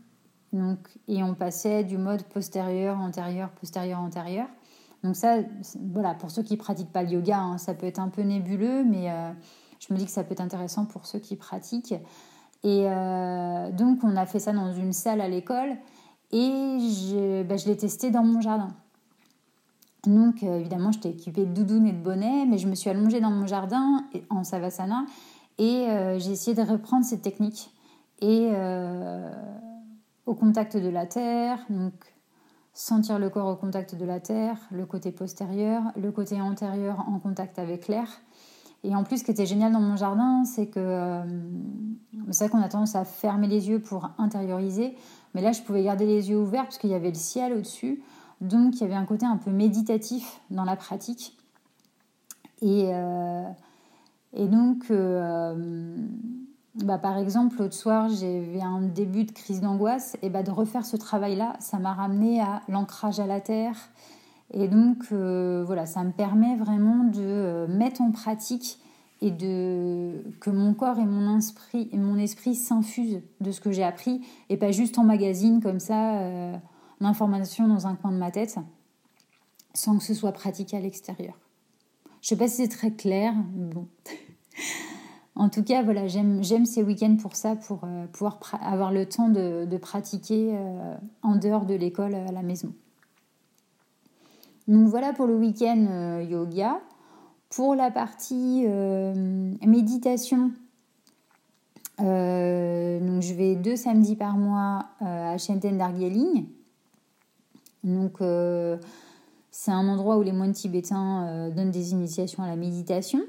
donc, 0.52 0.78
et 1.08 1.22
on 1.22 1.34
passait 1.34 1.84
du 1.84 1.98
mode 1.98 2.22
postérieur, 2.24 2.98
antérieur, 2.98 3.50
postérieur, 3.50 4.00
antérieur. 4.00 4.46
Donc 5.04 5.16
ça, 5.16 5.36
voilà, 5.92 6.14
pour 6.14 6.30
ceux 6.30 6.42
qui 6.42 6.56
pratiquent 6.56 6.92
pas 6.92 7.02
le 7.02 7.10
yoga, 7.10 7.38
hein, 7.38 7.58
ça 7.58 7.74
peut 7.74 7.86
être 7.86 7.98
un 7.98 8.08
peu 8.08 8.22
nébuleux, 8.22 8.84
mais 8.84 9.10
euh, 9.10 9.32
je 9.86 9.92
me 9.92 9.98
dis 9.98 10.04
que 10.04 10.10
ça 10.10 10.22
peut 10.22 10.32
être 10.32 10.40
intéressant 10.40 10.84
pour 10.84 11.06
ceux 11.06 11.18
qui 11.18 11.36
pratiquent. 11.36 11.94
Et 12.64 12.84
euh, 12.86 13.72
donc 13.72 14.04
on 14.04 14.16
a 14.16 14.26
fait 14.26 14.38
ça 14.38 14.52
dans 14.52 14.72
une 14.72 14.92
salle 14.92 15.20
à 15.20 15.28
l'école 15.28 15.76
et 16.30 16.78
je, 16.78 17.42
bah, 17.42 17.56
l'ai 17.66 17.76
testé 17.76 18.10
dans 18.10 18.22
mon 18.22 18.40
jardin. 18.40 18.68
Donc 20.06 20.42
euh, 20.42 20.58
évidemment, 20.58 20.92
j'étais 20.92 21.10
équipée 21.10 21.46
de 21.46 21.52
doudoune 21.52 21.86
et 21.86 21.92
de 21.92 22.02
bonnet, 22.02 22.46
mais 22.46 22.58
je 22.58 22.68
me 22.68 22.74
suis 22.74 22.90
allongée 22.90 23.20
dans 23.20 23.30
mon 23.30 23.46
jardin 23.46 24.04
en 24.30 24.44
savasana 24.44 25.04
et 25.58 25.88
euh, 25.88 26.18
j'ai 26.18 26.30
essayé 26.30 26.56
de 26.56 26.62
reprendre 26.62 27.04
cette 27.04 27.22
technique 27.22 27.70
et 28.20 28.52
au 30.26 30.34
contact 30.34 30.76
de 30.76 30.88
la 30.88 31.06
terre, 31.06 31.58
donc 31.68 31.92
sentir 32.72 33.18
le 33.18 33.28
corps 33.30 33.48
au 33.48 33.56
contact 33.56 33.96
de 33.96 34.04
la 34.04 34.20
terre, 34.20 34.56
le 34.70 34.86
côté 34.86 35.10
postérieur, 35.10 35.82
le 35.96 36.12
côté 36.12 36.40
antérieur 36.40 37.04
en 37.08 37.18
contact 37.18 37.58
avec 37.58 37.88
l'air. 37.88 38.06
Et 38.84 38.94
en 38.96 39.04
plus, 39.04 39.18
ce 39.18 39.24
qui 39.24 39.30
était 39.30 39.46
génial 39.46 39.72
dans 39.72 39.80
mon 39.80 39.96
jardin, 39.96 40.44
c'est 40.44 40.66
que 40.66 41.20
c'est 42.30 42.44
vrai 42.44 42.50
qu'on 42.50 42.64
a 42.64 42.68
tendance 42.68 42.96
à 42.96 43.04
fermer 43.04 43.46
les 43.46 43.68
yeux 43.68 43.80
pour 43.80 44.10
intérioriser, 44.18 44.96
mais 45.34 45.40
là, 45.40 45.52
je 45.52 45.62
pouvais 45.62 45.82
garder 45.82 46.06
les 46.06 46.30
yeux 46.30 46.38
ouverts 46.38 46.64
parce 46.64 46.78
qu'il 46.78 46.90
y 46.90 46.94
avait 46.94 47.10
le 47.10 47.14
ciel 47.14 47.52
au-dessus. 47.52 48.02
Donc 48.40 48.74
il 48.76 48.80
y 48.80 48.84
avait 48.84 48.94
un 48.94 49.04
côté 49.04 49.24
un 49.24 49.36
peu 49.36 49.50
méditatif 49.50 50.40
dans 50.50 50.64
la 50.64 50.76
pratique. 50.76 51.38
Et, 52.60 52.90
euh, 52.92 53.44
donc, 54.34 54.90
euh, 54.90 55.96
bah, 56.76 56.98
par 56.98 57.18
exemple, 57.18 57.56
l'autre 57.58 57.74
soir, 57.74 58.08
j'avais 58.08 58.62
un 58.62 58.82
début 58.82 59.24
de 59.24 59.32
crise 59.32 59.60
d'angoisse. 59.60 60.16
Et 60.22 60.30
bah, 60.30 60.42
de 60.42 60.50
refaire 60.50 60.84
ce 60.84 60.96
travail-là, 60.96 61.54
ça 61.60 61.78
m'a 61.78 61.94
ramené 61.94 62.40
à 62.40 62.62
l'ancrage 62.68 63.20
à 63.20 63.26
la 63.26 63.40
terre. 63.40 63.76
Et 64.52 64.68
donc, 64.68 65.04
euh, 65.12 65.62
voilà, 65.66 65.86
ça 65.86 66.04
me 66.04 66.12
permet 66.12 66.56
vraiment 66.56 67.04
de 67.04 67.66
mettre 67.68 68.00
en 68.00 68.10
pratique 68.10 68.78
et 69.20 69.30
de 69.30 70.22
que 70.40 70.50
mon 70.50 70.74
corps 70.74 70.98
et 70.98 71.06
mon 71.06 71.38
esprit, 71.38 71.88
mon 71.92 72.18
esprit 72.18 72.54
s'infusent 72.54 73.20
de 73.40 73.50
ce 73.50 73.60
que 73.60 73.70
j'ai 73.70 73.84
appris 73.84 74.20
et 74.48 74.56
pas 74.56 74.72
juste 74.72 74.98
en 74.98 75.04
magazine 75.04 75.60
comme 75.62 75.78
ça 75.78 76.20
l'information 77.00 77.68
dans 77.68 77.86
un 77.86 77.94
coin 77.94 78.10
de 78.10 78.16
ma 78.16 78.32
tête 78.32 78.58
sans 79.74 79.98
que 79.98 80.04
ce 80.04 80.14
soit 80.14 80.32
pratiqué 80.32 80.76
à 80.76 80.80
l'extérieur. 80.80 81.34
Je 82.20 82.28
sais 82.28 82.36
pas 82.36 82.48
si 82.48 82.62
c'est 82.62 82.68
très 82.68 82.92
clair, 82.92 83.34
bon. 83.52 83.88
en 85.34 85.48
tout 85.48 85.62
cas, 85.62 85.82
voilà, 85.82 86.06
j'aime 86.06 86.66
ces 86.66 86.82
week-ends 86.82 87.16
pour 87.16 87.36
ça, 87.36 87.56
pour 87.56 87.84
euh, 87.84 88.06
pouvoir 88.06 88.38
avoir 88.60 88.92
le 88.92 89.06
temps 89.06 89.28
de, 89.28 89.76
pratiquer 89.78 90.50
euh, 90.54 90.96
en 91.22 91.36
dehors 91.36 91.66
de 91.66 91.74
l'école 91.74 92.14
à 92.14 92.32
la 92.32 92.42
maison. 92.42 92.72
Donc 94.68 94.88
voilà 94.88 95.12
pour 95.12 95.26
le 95.26 95.36
week-end 95.36 95.86
euh, 95.88 96.22
yoga. 96.22 96.80
Pour 97.50 97.74
la 97.74 97.90
partie 97.90 98.64
méditation, 99.60 100.52
donc 101.98 102.06
je 103.22 103.34
vais 103.34 103.56
deux 103.56 103.76
samedis 103.76 104.16
par 104.16 104.38
mois 104.38 104.86
à 105.00 105.36
Shenten 105.36 105.76
Darjeeling. 105.76 106.46
Donc 107.84 108.22
c'est 109.52 109.70
un 109.70 109.86
endroit 109.86 110.16
où 110.16 110.22
les 110.22 110.32
moines 110.32 110.54
tibétains 110.54 111.26
euh, 111.26 111.50
donnent 111.50 111.70
des 111.70 111.92
initiations 111.92 112.42
à 112.42 112.46
la 112.48 112.56
méditation. 112.56 113.20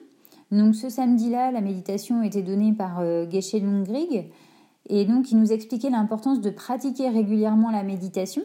Donc 0.51 0.73
ce 0.73 0.89
samedi-là, 0.89 1.51
la 1.51 1.59
méditation 1.59 2.23
était 2.23 2.41
donnée 2.41 2.71
par 2.71 3.01
euh, 3.01 3.29
Geshe 3.29 3.53
Lungrig 3.53 4.31
et 4.87 5.05
donc 5.05 5.31
il 5.31 5.37
nous 5.37 5.51
expliquait 5.51 5.89
l'importance 5.89 6.39
de 6.39 6.49
pratiquer 6.49 7.09
régulièrement 7.09 7.71
la 7.71 7.83
méditation. 7.83 8.41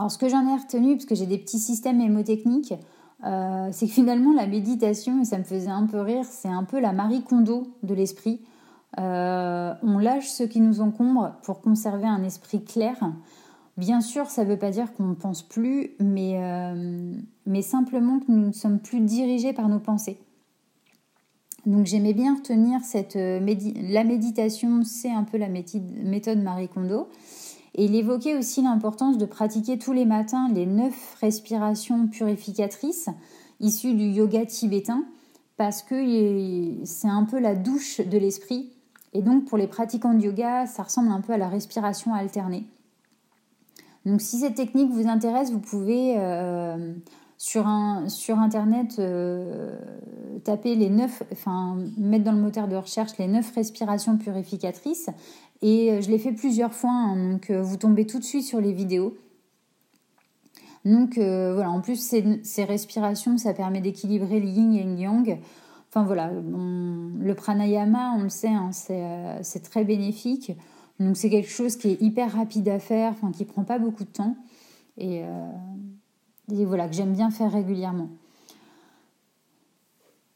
Alors 0.00 0.10
ce 0.10 0.16
que 0.16 0.30
j'en 0.30 0.48
ai 0.48 0.58
retenu, 0.58 0.96
parce 0.96 1.04
que 1.04 1.14
j'ai 1.14 1.26
des 1.26 1.36
petits 1.36 1.58
systèmes 1.58 1.98
mémotechniques, 1.98 2.72
euh, 3.26 3.68
c'est 3.70 3.86
que 3.86 3.92
finalement 3.92 4.32
la 4.32 4.46
méditation, 4.46 5.20
et 5.20 5.26
ça 5.26 5.36
me 5.36 5.44
faisait 5.44 5.68
un 5.68 5.84
peu 5.84 6.00
rire, 6.00 6.24
c'est 6.24 6.48
un 6.48 6.64
peu 6.64 6.80
la 6.80 6.92
Marie 6.92 7.22
Kondo 7.22 7.66
de 7.82 7.92
l'esprit. 7.92 8.40
on 8.96 9.98
lâche 9.98 10.28
ce 10.28 10.42
qui 10.42 10.62
nous 10.62 10.80
encombre 10.80 11.34
pour 11.42 11.60
conserver 11.60 12.06
un 12.06 12.24
esprit 12.24 12.64
clair. 12.64 12.96
Bien 13.76 14.00
sûr, 14.00 14.30
ça 14.30 14.42
ne 14.44 14.48
veut 14.48 14.58
pas 14.58 14.70
dire 14.70 14.92
qu'on 14.94 15.08
ne 15.08 15.14
pense 15.14 15.42
plus, 15.42 15.92
mais, 16.00 16.42
euh, 16.42 17.12
mais 17.44 17.60
simplement 17.60 18.20
que 18.20 18.32
nous 18.32 18.46
ne 18.46 18.52
sommes 18.52 18.78
plus 18.78 19.00
dirigés 19.00 19.52
par 19.52 19.68
nos 19.68 19.80
pensées. 19.80 20.18
Donc 21.66 21.84
j'aimais 21.84 22.14
bien 22.14 22.36
retenir 22.36 22.80
cette 22.82 23.16
euh, 23.16 23.38
la 23.90 24.04
méditation, 24.04 24.82
c'est 24.82 25.10
un 25.10 25.24
peu 25.24 25.36
la 25.36 25.48
méthode 25.48 26.42
Marie 26.42 26.68
Kondo. 26.68 27.08
Et 27.74 27.84
il 27.84 27.94
évoquait 27.94 28.36
aussi 28.36 28.62
l'importance 28.62 29.18
de 29.18 29.24
pratiquer 29.24 29.78
tous 29.78 29.92
les 29.92 30.04
matins 30.04 30.48
les 30.52 30.66
neuf 30.66 31.16
respirations 31.20 32.08
purificatrices 32.08 33.08
issues 33.60 33.94
du 33.94 34.04
yoga 34.04 34.46
tibétain, 34.46 35.04
parce 35.56 35.82
que 35.82 36.84
c'est 36.84 37.08
un 37.08 37.24
peu 37.24 37.38
la 37.38 37.54
douche 37.54 38.00
de 38.00 38.18
l'esprit. 38.18 38.70
Et 39.12 39.22
donc 39.22 39.44
pour 39.44 39.58
les 39.58 39.66
pratiquants 39.66 40.14
de 40.14 40.22
yoga, 40.22 40.66
ça 40.66 40.82
ressemble 40.82 41.10
un 41.10 41.20
peu 41.20 41.32
à 41.32 41.38
la 41.38 41.48
respiration 41.48 42.14
alternée. 42.14 42.66
Donc 44.06 44.20
si 44.20 44.38
cette 44.38 44.54
technique 44.54 44.90
vous 44.90 45.08
intéresse, 45.08 45.52
vous 45.52 45.60
pouvez 45.60 46.14
euh, 46.16 46.94
sur, 47.36 47.66
Internet 47.66 48.96
euh, 48.98 49.76
taper 50.44 50.74
les 50.74 50.88
neuf, 50.88 51.22
enfin 51.32 51.76
mettre 51.98 52.24
dans 52.24 52.32
le 52.32 52.40
moteur 52.40 52.68
de 52.68 52.76
recherche 52.76 53.12
les 53.18 53.26
neuf 53.26 53.52
respirations 53.54 54.16
purificatrices. 54.16 55.10
Et 55.62 55.92
euh, 55.92 56.00
je 56.00 56.10
l'ai 56.10 56.18
fait 56.18 56.32
plusieurs 56.32 56.72
fois, 56.72 56.90
hein, 56.90 57.32
donc 57.32 57.50
vous 57.50 57.76
tombez 57.76 58.06
tout 58.06 58.18
de 58.18 58.24
suite 58.24 58.44
sur 58.44 58.60
les 58.60 58.72
vidéos. 58.72 59.16
Donc 60.84 61.16
voilà, 61.16 61.70
en 61.70 61.82
plus 61.82 61.96
ces, 61.96 62.64
respirations, 62.64 63.36
ça 63.36 63.52
permet 63.52 63.82
d'équilibrer 63.82 64.40
le 64.40 64.46
yin 64.46 64.72
et 64.72 64.84
le 64.84 64.94
yang. 64.94 65.38
Enfin 65.90 66.04
voilà, 66.04 66.30
le 66.32 67.34
pranayama, 67.34 68.14
on 68.16 68.22
le 68.22 68.30
sait, 68.30 68.48
hein, 68.48 68.70
c'est 68.72 69.62
très 69.62 69.84
bénéfique. 69.84 70.52
Donc 71.00 71.16
c'est 71.16 71.28
quelque 71.28 71.50
chose 71.50 71.76
qui 71.76 71.88
est 71.88 72.00
hyper 72.00 72.32
rapide 72.32 72.68
à 72.68 72.78
faire, 72.78 73.12
enfin 73.12 73.32
qui 73.32 73.44
prend 73.44 73.64
pas 73.64 73.78
beaucoup 73.78 74.04
de 74.04 74.10
temps 74.10 74.36
et, 74.98 75.24
euh, 75.24 76.64
voilà 76.66 76.88
que 76.88 76.94
j'aime 76.94 77.14
bien 77.14 77.30
faire 77.30 77.50
régulièrement. 77.50 78.10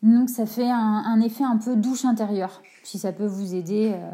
Donc 0.03 0.29
ça 0.31 0.47
fait 0.47 0.71
un, 0.71 1.21
effet 1.21 1.45
un 1.45 1.59
peu 1.59 1.77
douche 1.77 2.05
intérieure, 2.05 2.63
si 2.83 2.99
ça 2.99 3.13
peut 3.13 3.27
vous 3.27 3.55
aider. 3.55 3.93
Euh. 3.95 4.11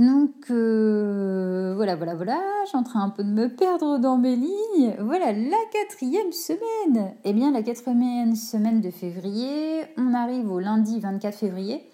Donc 0.00 0.50
euh, 0.50 1.74
voilà, 1.76 1.94
voilà, 1.94 2.14
voilà, 2.14 2.40
je 2.64 2.70
suis 2.70 2.78
en 2.78 2.82
train 2.82 3.02
un 3.02 3.10
peu 3.10 3.22
de 3.22 3.28
me 3.28 3.54
perdre 3.54 3.98
dans 3.98 4.16
mes 4.16 4.34
lignes. 4.34 4.94
Voilà 4.98 5.30
la 5.30 5.58
quatrième 5.70 6.32
semaine. 6.32 7.12
Eh 7.24 7.34
bien 7.34 7.52
la 7.52 7.62
quatrième 7.62 8.34
semaine 8.34 8.80
de 8.80 8.90
février, 8.90 9.82
on 9.98 10.14
arrive 10.14 10.50
au 10.50 10.58
lundi 10.58 11.00
24 11.00 11.36
février. 11.36 11.86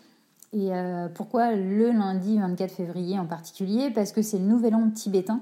Et 0.52 0.72
euh, 0.72 1.08
pourquoi 1.08 1.56
le 1.56 1.90
lundi 1.90 2.38
24 2.38 2.70
février 2.70 3.18
en 3.18 3.26
particulier? 3.26 3.90
Parce 3.90 4.12
que 4.12 4.22
c'est 4.22 4.38
le 4.38 4.44
nouvel 4.44 4.76
an 4.76 4.88
tibétain, 4.88 5.40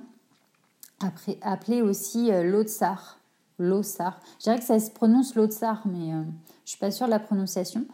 appelé 1.43 1.83
aussi 1.83 2.33
euh, 2.33 2.45
Lotsar. 2.45 3.19
Lotsar. 3.59 4.21
Je 4.39 4.45
dirais 4.45 4.59
que 4.59 4.65
ça 4.65 4.81
se 4.81 4.91
prononce 4.91 5.35
Lotsar, 5.35 5.83
mais 5.85 6.13
je 6.13 6.17
ne 6.17 6.25
suis 6.65 6.79
pas 6.79 6.91
sûre 6.91 7.07
de 7.07 7.11
la 7.11 7.21
prononciation. 7.21 7.85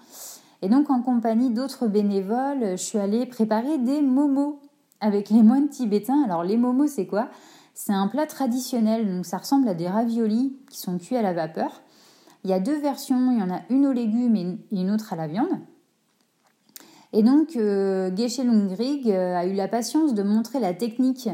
Et 0.63 0.69
donc, 0.69 0.91
en 0.91 1.03
compagnie 1.03 1.51
d'autres 1.51 1.87
bénévoles, 1.87 2.73
je 2.73 2.83
suis 2.83 2.99
allée 2.99 3.27
préparer 3.27 3.79
des 3.79 4.03
momos 4.03 4.61
avec 5.01 5.31
les 5.31 5.43
moines 5.43 5.69
tibétains. 5.69 6.23
Alors, 6.25 6.45
les 6.45 6.57
momos, 6.57 6.87
c'est 6.87 7.07
quoi? 7.07 7.29
C'est 7.75 7.93
un 7.93 8.09
plat 8.09 8.27
traditionnel, 8.27 9.11
donc 9.11 9.25
ça 9.25 9.39
ressemble 9.39 9.69
à 9.69 9.75
des 9.75 9.89
raviolis 9.89 10.57
qui 10.71 10.79
sont 10.79 10.99
cuits 10.99 11.17
à 11.17 11.23
la 11.23 11.33
vapeur. 11.33 11.81
Il 12.45 12.51
y 12.51 12.53
a 12.53 12.61
deux 12.61 12.79
versions, 12.79 13.31
il 13.33 13.39
y 13.39 13.43
en 13.43 13.51
a 13.51 13.61
une 13.71 13.87
aux 13.87 13.93
légumes 13.93 14.37
et 14.37 14.59
une 14.71 14.91
autre 14.91 15.13
à 15.13 15.17
la 15.17 15.27
viande. 15.27 15.59
Et 17.13 17.23
donc, 17.23 17.57
euh, 17.57 18.15
Geshe 18.15 18.39
Lungrig 18.39 19.11
euh, 19.11 19.37
a 19.37 19.47
eu 19.47 19.55
la 19.55 19.69
patience 19.69 20.15
de 20.15 20.23
montrer 20.23 20.61
la 20.61 20.75
technique 20.75 21.29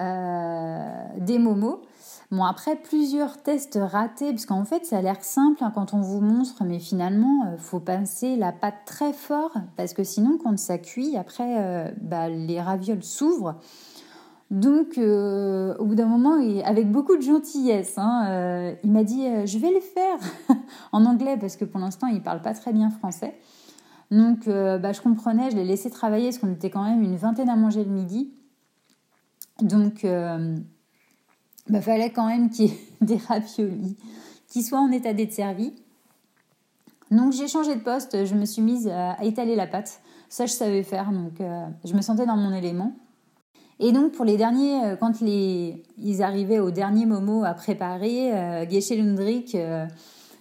euh, 0.00 1.04
des 1.18 1.38
momos. 1.38 1.82
Bon, 2.32 2.42
après 2.44 2.74
plusieurs 2.74 3.40
tests 3.42 3.78
ratés, 3.80 4.30
parce 4.30 4.46
qu'en 4.46 4.64
fait, 4.64 4.84
ça 4.84 4.98
a 4.98 5.02
l'air 5.02 5.22
simple 5.22 5.62
hein, 5.62 5.70
quand 5.72 5.94
on 5.94 6.00
vous 6.00 6.20
montre, 6.20 6.64
mais 6.64 6.80
finalement, 6.80 7.52
il 7.52 7.58
faut 7.58 7.78
pincer 7.78 8.36
la 8.36 8.50
pâte 8.50 8.84
très 8.86 9.12
fort, 9.12 9.52
parce 9.76 9.92
que 9.92 10.02
sinon, 10.02 10.38
quand 10.42 10.58
ça 10.58 10.78
cuit, 10.78 11.16
après, 11.16 11.94
bah, 12.00 12.28
les 12.28 12.60
ravioles 12.60 13.04
s'ouvrent. 13.04 13.56
Donc, 14.50 14.98
au 14.98 15.84
bout 15.84 15.94
d'un 15.94 16.06
moment, 16.06 16.36
avec 16.64 16.90
beaucoup 16.90 17.16
de 17.16 17.22
gentillesse, 17.22 17.98
hein, 17.98 18.74
il 18.82 18.90
m'a 18.90 19.04
dit 19.04 19.24
Je 19.46 19.58
vais 19.58 19.70
le 19.70 19.80
faire 19.80 20.18
en 20.92 21.04
anglais, 21.04 21.36
parce 21.38 21.56
que 21.56 21.66
pour 21.66 21.80
l'instant, 21.80 22.06
il 22.06 22.16
ne 22.16 22.20
parle 22.20 22.40
pas 22.40 22.54
très 22.54 22.72
bien 22.72 22.88
français. 22.88 23.34
Donc, 24.12 24.46
euh, 24.46 24.76
bah, 24.76 24.92
je 24.92 25.00
comprenais, 25.00 25.50
je 25.50 25.56
l'ai 25.56 25.64
laissé 25.64 25.88
travailler 25.88 26.26
parce 26.26 26.38
qu'on 26.38 26.52
était 26.52 26.68
quand 26.68 26.84
même 26.84 27.02
une 27.02 27.16
vingtaine 27.16 27.48
à 27.48 27.56
manger 27.56 27.82
le 27.82 27.90
midi. 27.90 28.30
Donc, 29.62 30.04
il 31.68 31.74
euh, 31.74 31.78
bah, 31.78 31.80
fallait 31.80 32.10
quand 32.10 32.26
même 32.26 32.50
qu'il 32.50 32.66
y 32.66 32.68
ait 32.68 32.78
des 33.00 33.16
raviolis 33.16 33.96
qui 34.48 34.62
soient 34.62 34.80
en 34.80 34.90
état 34.90 35.12
d'être 35.12 35.32
servis. 35.32 35.72
Donc, 37.10 37.32
j'ai 37.32 37.48
changé 37.48 37.74
de 37.74 37.80
poste, 37.80 38.24
je 38.24 38.34
me 38.34 38.44
suis 38.44 38.62
mise 38.62 38.88
à 38.88 39.22
étaler 39.22 39.54
la 39.54 39.66
pâte. 39.66 40.00
Ça, 40.28 40.46
je 40.46 40.52
savais 40.52 40.82
faire, 40.82 41.12
donc 41.12 41.40
euh, 41.40 41.66
je 41.84 41.94
me 41.94 42.00
sentais 42.00 42.24
dans 42.24 42.36
mon 42.36 42.54
élément. 42.54 42.94
Et 43.78 43.92
donc, 43.92 44.12
pour 44.12 44.24
les 44.24 44.36
derniers, 44.36 44.94
quand 45.00 45.20
les, 45.20 45.82
ils 45.98 46.22
arrivaient 46.22 46.60
au 46.60 46.70
dernier 46.70 47.04
moment 47.04 47.42
à 47.42 47.52
préparer, 47.52 48.32
euh, 48.32 48.70
Geshe 48.70 48.90
Lundrik, 48.90 49.56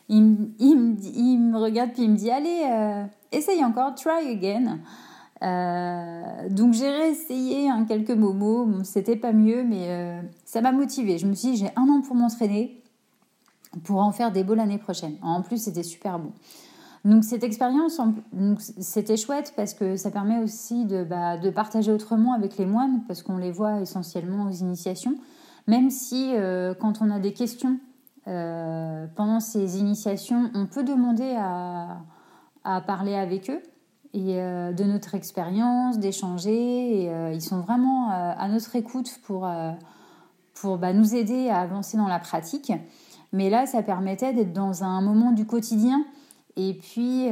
il, 0.08 0.50
il, 0.60 1.40
me 1.40 1.58
regarde 1.58 1.92
puis 1.92 2.04
il 2.04 2.12
me 2.12 2.18
dit 2.18 2.30
Allez, 2.30 3.06
essaye 3.32 3.64
encore, 3.64 3.96
try 3.96 4.30
again. 4.30 4.80
Euh, 5.44 6.50
donc 6.50 6.74
j'ai 6.74 6.90
réessayé 6.90 7.70
hein, 7.70 7.86
quelques 7.88 8.12
momos, 8.12 8.66
bon, 8.66 8.84
c'était 8.84 9.16
pas 9.16 9.32
mieux, 9.32 9.64
mais 9.64 9.90
euh, 9.90 10.22
ça 10.46 10.62
m'a 10.62 10.72
motivé. 10.72 11.18
Je 11.18 11.26
me 11.26 11.34
suis 11.34 11.52
dit, 11.52 11.58
j'ai 11.58 11.72
un 11.76 11.88
an 11.90 12.02
pour 12.02 12.16
m'entraîner, 12.16 12.82
pour 13.84 14.02
en 14.02 14.12
faire 14.12 14.32
des 14.32 14.44
beaux 14.44 14.54
l'année 14.54 14.78
prochaine. 14.78 15.16
En 15.22 15.42
plus, 15.42 15.64
c'était 15.64 15.84
super 15.84 16.20
bon. 16.20 16.32
Donc 17.04 17.24
cette 17.24 17.44
expérience, 17.44 18.00
c'était 18.80 19.18
chouette 19.18 19.54
parce 19.56 19.74
que 19.74 19.96
ça 19.96 20.12
permet 20.12 20.38
aussi 20.38 20.86
de, 20.86 21.04
bah, 21.04 21.36
de, 21.38 21.50
partager 21.50 21.92
autrement 21.92 22.34
avec 22.34 22.58
les 22.58 22.68
moines, 22.68 23.02
parce 23.08 23.24
qu'on 23.24 23.38
les 23.38 23.52
voit 23.52 23.82
essentiellement 23.82 24.46
aux 24.46 24.52
initiations, 24.52 25.16
même 25.66 25.90
si 25.90 26.36
euh, 26.36 26.76
quand 26.76 27.02
on 27.02 27.10
a 27.10 27.20
des 27.20 27.34
questions 27.34 27.80
pendant 28.24 29.40
ces 29.40 29.80
initiations, 29.80 30.52
on 30.54 30.68
peut 30.68 30.84
demander 30.84 31.36
à 31.36 32.82
parler 32.82 33.16
avec 33.16 33.50
eux 33.50 33.62
et 34.14 34.42
euh, 34.42 34.74
de 34.74 34.84
notre 34.84 35.16
expérience, 35.16 36.00
d'échanger. 36.00 37.08
Euh, 37.10 37.32
ils 37.34 37.42
sont 37.42 37.62
vraiment 37.62 38.12
euh, 38.12 38.34
à 38.38 38.48
notre 38.50 38.76
écoute 38.76 39.20
pour, 39.24 39.50
pour 40.56 40.78
bah, 40.78 40.94
nous 40.94 41.16
aider 41.16 41.50
à 41.50 41.60
avancer 41.60 41.98
dans 41.98 42.08
la 42.08 42.20
pratique. 42.20 42.72
Mais 43.34 43.50
là, 43.50 43.66
ça 43.66 43.82
permettait 43.82 44.34
d'être 44.34 44.54
dans 44.54 44.84
un 44.84 45.02
moment 45.02 45.32
du 45.32 45.46
quotidien 45.46 46.04
et 46.58 46.74
puis 46.74 47.30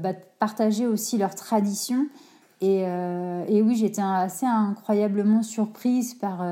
bah, 0.00 0.12
partager 0.38 0.86
aussi 0.86 1.18
leurs 1.18 1.34
traditions. 1.34 2.06
Et, 2.60 2.82
et 2.82 3.62
oui, 3.62 3.74
j'étais 3.74 4.00
assez 4.00 4.46
incroyablement 4.46 5.42
surprise 5.42 6.14
par 6.14 6.46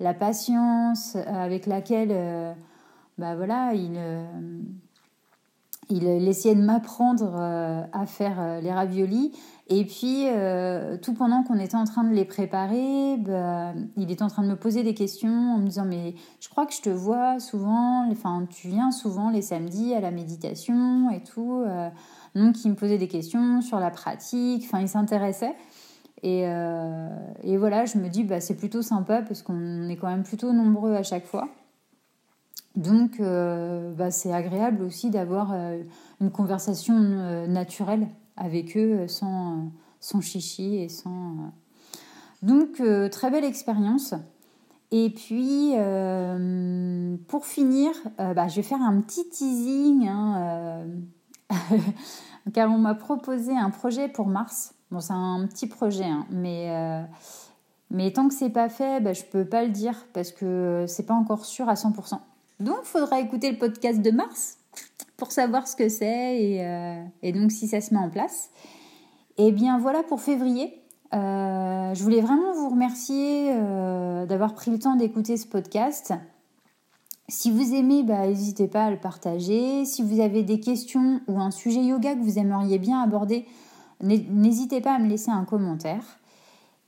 la 0.00 0.14
patience 0.14 1.16
avec 1.26 1.66
laquelle 1.66 2.56
bah, 3.18 3.36
voilà, 3.36 3.74
ils 3.74 3.98
il, 5.90 6.06
essayait 6.28 6.54
de 6.54 6.62
m'apprendre 6.62 7.36
à 7.36 8.06
faire 8.06 8.60
les 8.60 8.72
raviolis. 8.72 9.32
Et 9.68 9.84
puis, 9.84 10.26
tout 11.02 11.14
pendant 11.14 11.42
qu'on 11.42 11.58
était 11.58 11.76
en 11.76 11.84
train 11.84 12.04
de 12.04 12.14
les 12.14 12.24
préparer, 12.24 13.16
bah, 13.18 13.72
il 13.96 14.10
était 14.10 14.22
en 14.22 14.28
train 14.28 14.42
de 14.42 14.48
me 14.48 14.56
poser 14.56 14.82
des 14.82 14.94
questions 14.94 15.54
en 15.54 15.58
me 15.58 15.66
disant 15.66 15.84
Mais 15.84 16.14
je 16.40 16.48
crois 16.48 16.66
que 16.66 16.74
je 16.74 16.82
te 16.82 16.90
vois 16.90 17.38
souvent, 17.40 18.08
enfin, 18.10 18.46
tu 18.50 18.68
viens 18.68 18.90
souvent 18.90 19.30
les 19.30 19.42
samedis 19.42 19.94
à 19.94 20.00
la 20.00 20.10
méditation 20.10 21.10
et 21.10 21.22
tout. 21.22 21.64
donc, 22.34 22.64
il 22.64 22.70
me 22.70 22.76
posait 22.76 22.98
des 22.98 23.08
questions 23.08 23.60
sur 23.60 23.80
la 23.80 23.90
pratique, 23.90 24.64
enfin, 24.66 24.80
il 24.80 24.88
s'intéressait. 24.88 25.54
Et, 26.22 26.42
et, 27.42 27.56
voilà, 27.56 27.84
je 27.84 27.98
me 27.98 28.08
dis, 28.08 28.24
bah, 28.24 28.40
c'est 28.40 28.56
plutôt 28.56 28.82
sympa 28.82 29.22
parce 29.22 29.42
qu'on 29.42 29.88
est 29.88 29.96
quand 29.96 30.08
même 30.08 30.24
plutôt 30.24 30.52
nombreux 30.52 30.94
à 30.94 31.02
chaque 31.02 31.26
fois. 31.26 31.48
Donc, 32.76 33.20
euh, 33.20 33.92
bah, 33.94 34.10
c'est 34.10 34.32
agréable 34.32 34.82
aussi 34.82 35.10
d'avoir 35.10 35.52
euh, 35.52 35.80
une 36.20 36.30
conversation 36.30 36.96
euh, 36.98 37.46
naturelle 37.46 38.08
avec 38.36 38.76
eux, 38.76 39.06
sans, 39.06 39.70
chichi 40.20 40.76
et 40.76 40.88
sans. 40.88 41.52
Donc, 42.42 42.82
très 43.10 43.30
belle 43.30 43.44
expérience. 43.44 44.14
Et 44.90 45.10
puis, 45.10 45.72
pour 47.28 47.46
finir, 47.46 47.92
bah, 48.18 48.48
je 48.48 48.56
vais 48.56 48.62
faire 48.62 48.82
un 48.82 49.00
petit 49.00 49.28
teasing, 49.28 50.08
hein, 50.08 50.84
car 52.52 52.70
on 52.70 52.78
m'a 52.78 52.94
proposé 52.94 53.56
un 53.56 53.70
projet 53.70 54.08
pour 54.08 54.26
mars. 54.26 54.74
Bon, 54.90 55.00
c'est 55.00 55.12
un 55.12 55.46
petit 55.46 55.68
projet, 55.68 56.04
hein, 56.04 56.26
mais. 56.30 57.06
mais 57.90 58.12
tant 58.12 58.28
que 58.28 58.34
c'est 58.34 58.50
pas 58.50 58.68
fait, 58.68 59.00
bah, 59.00 59.12
je 59.12 59.22
peux 59.22 59.44
pas 59.44 59.64
le 59.64 59.70
dire 59.70 60.04
parce 60.12 60.32
que 60.32 60.84
c'est 60.88 61.06
pas 61.06 61.14
encore 61.14 61.44
sûr 61.44 61.68
à 61.68 61.74
100%. 61.74 62.18
Donc, 62.60 62.78
il 62.82 62.86
faudra 62.86 63.20
écouter 63.20 63.50
le 63.50 63.58
podcast 63.58 64.00
de 64.00 64.10
mars 64.10 64.58
pour 65.16 65.32
savoir 65.32 65.68
ce 65.68 65.76
que 65.76 65.88
c'est 65.88 66.42
et, 66.42 66.64
euh, 66.64 67.32
donc 67.32 67.52
si 67.52 67.68
ça 67.68 67.80
se 67.80 67.94
met 67.94 68.00
en 68.00 68.10
place. 68.10 68.50
Et 69.36 69.48
eh 69.48 69.52
bien 69.52 69.78
voilà 69.78 70.02
pour 70.02 70.20
février. 70.20 70.80
Euh, 71.12 71.94
je 71.94 72.02
voulais 72.02 72.20
vraiment 72.20 72.52
vous 72.52 72.68
remercier 72.68 73.50
euh, 73.52 74.26
d'avoir 74.26 74.54
pris 74.54 74.70
le 74.70 74.78
temps 74.78 74.96
d'écouter 74.96 75.36
ce 75.36 75.46
podcast. 75.46 76.12
Si 77.28 77.50
vous 77.50 77.74
aimez, 77.74 78.02
bah, 78.02 78.26
n'hésitez 78.26 78.68
pas 78.68 78.84
à 78.84 78.90
le 78.90 78.98
partager. 78.98 79.84
Si 79.84 80.02
vous 80.02 80.20
avez 80.20 80.42
des 80.42 80.60
questions 80.60 81.20
ou 81.26 81.40
un 81.40 81.50
sujet 81.50 81.82
yoga 81.82 82.14
que 82.14 82.20
vous 82.20 82.38
aimeriez 82.38 82.78
bien 82.78 83.00
aborder, 83.00 83.46
n'hésitez 84.00 84.80
pas 84.80 84.94
à 84.94 84.98
me 84.98 85.08
laisser 85.08 85.30
un 85.30 85.44
commentaire. 85.44 86.04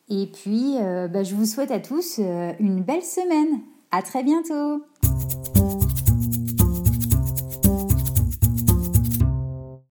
Et 0.08 0.26
puis, 0.26 0.74
bah, 0.78 1.22
je 1.22 1.34
vous 1.34 1.46
souhaite 1.46 1.70
à 1.70 1.80
tous 1.80 2.18
une 2.18 2.82
belle 2.82 3.02
semaine. 3.02 3.60
À 3.92 4.02
très 4.02 4.22
bientôt 4.22 4.82